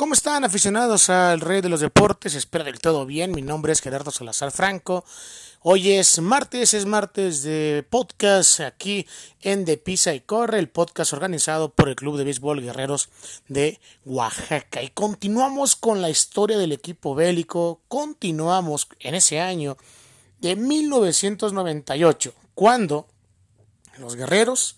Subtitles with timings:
[0.00, 2.34] ¿Cómo están aficionados al Rey de los Deportes?
[2.34, 3.32] Espero del todo bien.
[3.32, 5.04] Mi nombre es Gerardo Salazar Franco.
[5.60, 9.06] Hoy es martes, es martes de podcast aquí
[9.42, 13.10] en De Pisa y Corre, el podcast organizado por el Club de Béisbol Guerreros
[13.48, 14.82] de Oaxaca.
[14.82, 17.82] Y continuamos con la historia del equipo bélico.
[17.86, 19.76] Continuamos en ese año
[20.40, 23.06] de 1998, cuando
[23.98, 24.76] los guerreros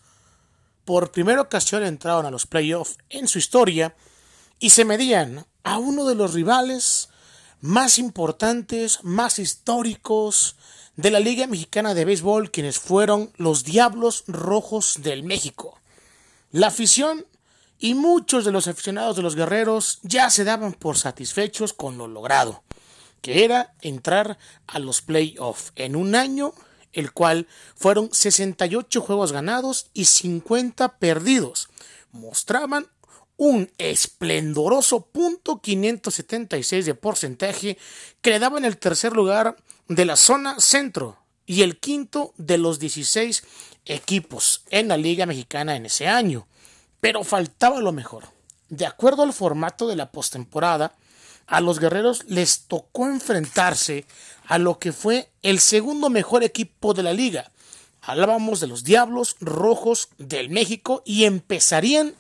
[0.84, 3.94] por primera ocasión entraron a los playoffs en su historia
[4.62, 7.08] y se medían a uno de los rivales
[7.60, 10.54] más importantes, más históricos
[10.94, 15.80] de la Liga Mexicana de Béisbol, quienes fueron los Diablos Rojos del México.
[16.52, 17.26] La afición
[17.80, 22.06] y muchos de los aficionados de los guerreros ya se daban por satisfechos con lo
[22.06, 22.62] logrado,
[23.20, 26.54] que era entrar a los playoffs en un año
[26.92, 31.68] el cual fueron 68 juegos ganados y 50 perdidos.
[32.12, 32.86] Mostraban
[33.44, 37.76] un esplendoroso punto 576 de porcentaje
[38.20, 39.56] que le daba en el tercer lugar
[39.88, 43.42] de la zona centro y el quinto de los 16
[43.84, 46.46] equipos en la Liga Mexicana en ese año.
[47.00, 48.28] Pero faltaba lo mejor.
[48.68, 50.94] De acuerdo al formato de la postemporada,
[51.48, 54.06] a los guerreros les tocó enfrentarse
[54.46, 57.50] a lo que fue el segundo mejor equipo de la liga.
[58.02, 62.14] Hablábamos de los Diablos Rojos del México y empezarían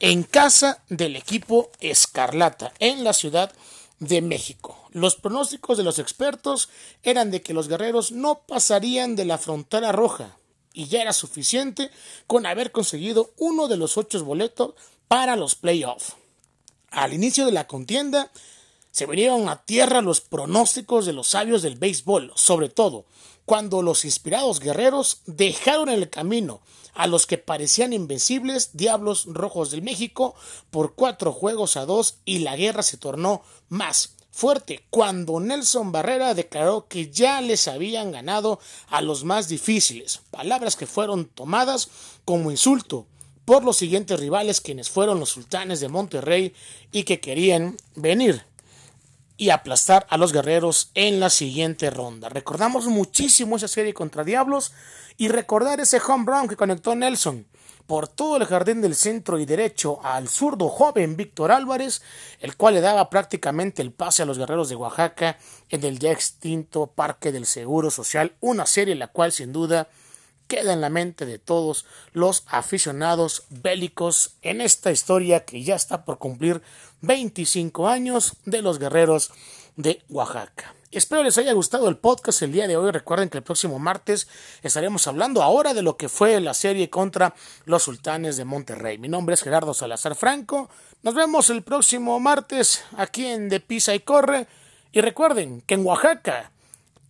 [0.00, 3.52] en casa del equipo Escarlata, en la Ciudad
[3.98, 4.76] de México.
[4.92, 6.68] Los pronósticos de los expertos
[7.02, 10.36] eran de que los guerreros no pasarían de la frontera roja,
[10.72, 11.90] y ya era suficiente
[12.26, 14.74] con haber conseguido uno de los ocho boletos
[15.08, 16.14] para los playoffs.
[16.90, 18.30] Al inicio de la contienda,
[18.96, 23.04] se vinieron a tierra los pronósticos de los sabios del béisbol, sobre todo
[23.44, 26.62] cuando los inspirados guerreros dejaron el camino
[26.94, 30.34] a los que parecían invencibles Diablos Rojos del México
[30.70, 36.32] por cuatro juegos a dos y la guerra se tornó más fuerte cuando Nelson Barrera
[36.32, 41.90] declaró que ya les habían ganado a los más difíciles, palabras que fueron tomadas
[42.24, 43.04] como insulto
[43.44, 46.54] por los siguientes rivales quienes fueron los sultanes de Monterrey
[46.92, 48.42] y que querían venir
[49.36, 52.28] y aplastar a los guerreros en la siguiente ronda.
[52.28, 54.72] Recordamos muchísimo esa serie contra Diablos
[55.16, 57.46] y recordar ese home run que conectó Nelson
[57.86, 62.02] por todo el jardín del centro y derecho al zurdo joven Víctor Álvarez,
[62.40, 66.10] el cual le daba prácticamente el pase a los guerreros de Oaxaca en el ya
[66.10, 69.88] extinto Parque del Seguro Social, una serie en la cual sin duda
[70.46, 76.04] queda en la mente de todos los aficionados bélicos en esta historia que ya está
[76.04, 76.62] por cumplir
[77.02, 79.32] 25 años de los guerreros
[79.76, 80.74] de Oaxaca.
[80.92, 82.90] Espero les haya gustado el podcast el día de hoy.
[82.90, 84.28] Recuerden que el próximo martes
[84.62, 88.96] estaremos hablando ahora de lo que fue la serie contra los sultanes de Monterrey.
[88.96, 90.70] Mi nombre es Gerardo Salazar Franco.
[91.02, 94.46] Nos vemos el próximo martes aquí en De Pisa y Corre.
[94.92, 96.50] Y recuerden que en Oaxaca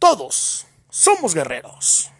[0.00, 2.10] todos somos guerreros.